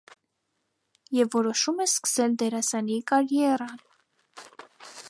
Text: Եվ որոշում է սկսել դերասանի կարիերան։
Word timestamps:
Եվ 1.17 1.29
որոշում 1.35 1.83
է 1.85 1.87
սկսել 1.91 2.35
դերասանի 2.45 2.99
կարիերան։ 3.13 3.79